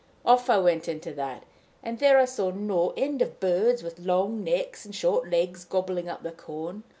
Off 0.25 0.49
I 0.49 0.57
went 0.57 0.87
into 0.87 1.13
that, 1.13 1.43
and 1.83 1.99
there 1.99 2.17
I 2.17 2.25
saw 2.25 2.49
no 2.49 2.91
end 2.97 3.21
of 3.21 3.39
birds 3.39 3.83
with 3.83 3.99
long 3.99 4.43
necks 4.43 4.83
and 4.83 4.95
short 4.95 5.29
legs 5.29 5.63
gobbling 5.63 6.09
up 6.09 6.23
the 6.23 6.31
corn. 6.31 6.81